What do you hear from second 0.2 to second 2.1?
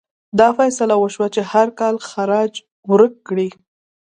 دا فیصله وشوه چې هر کال